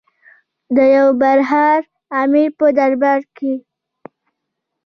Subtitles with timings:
[0.75, 1.81] د یو برحال
[2.21, 3.53] امیر په دربار کې.